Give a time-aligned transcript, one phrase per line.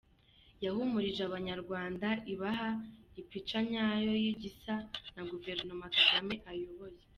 [0.65, 2.69] Yahumurije abanyarwanda ibaha
[3.21, 4.73] ipica nyayo y’igisa
[5.13, 6.99] na guverinoma Kagame ayoboye.